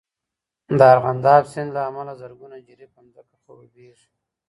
د 0.77 0.79
ارغنداب 0.93 1.43
سیند 1.51 1.69
له 1.75 1.81
امله 1.89 2.13
زرګونه 2.21 2.57
جریبه 2.67 2.99
ځمکه 3.15 3.35
خړوبېږي. 3.41 4.07